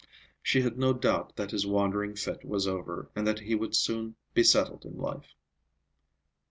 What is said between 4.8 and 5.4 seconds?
in life.